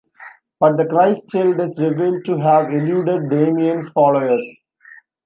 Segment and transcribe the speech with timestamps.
[0.59, 4.43] But the Christ-child is revealed to have eluded Damien's followers.